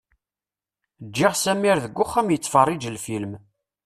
Ǧǧiɣ 1.07 1.33
Samir 1.43 1.77
deg 1.85 1.97
uxxam 2.03 2.27
yettfeṛṛiǧ 2.31 2.83
lfilm. 2.95 3.33